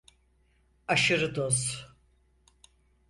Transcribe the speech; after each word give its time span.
Aşırı 0.87 1.35
doz. 1.35 1.87